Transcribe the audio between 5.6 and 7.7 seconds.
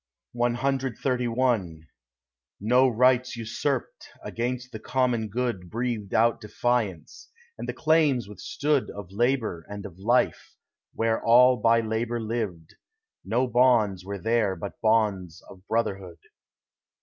Breathed out defiance, and